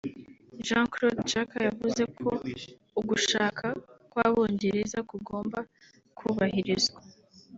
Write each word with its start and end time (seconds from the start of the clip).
Jean-Claude 0.65 1.21
Juncker 1.29 1.61
yavuze 1.69 2.01
ko 2.17 2.29
ugushaka 2.99 3.65
kw’Abongereza 4.11 4.99
kugomba 5.09 5.59
kubahirizwa 6.17 6.99